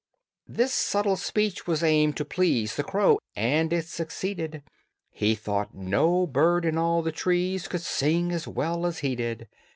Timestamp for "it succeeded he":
3.71-5.35